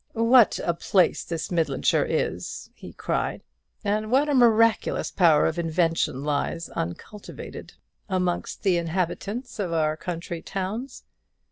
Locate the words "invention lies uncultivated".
5.59-7.73